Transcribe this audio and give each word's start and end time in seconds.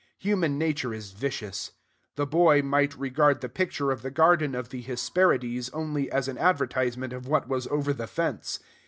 Human 0.17 0.57
nature 0.57 0.95
is 0.95 1.11
vicious. 1.11 1.73
The 2.15 2.25
boy 2.25 2.63
might 2.63 2.97
regard 2.97 3.41
the 3.41 3.47
picture 3.49 3.91
of 3.91 4.01
the 4.01 4.09
garden 4.09 4.55
of 4.55 4.69
the 4.69 4.81
Hesperides 4.81 5.69
only 5.73 6.09
as 6.11 6.27
an 6.27 6.39
advertisement 6.39 7.13
of 7.13 7.27
what 7.27 7.47
was 7.47 7.67
over 7.67 7.93
the 7.93 8.07
fence. 8.07 8.59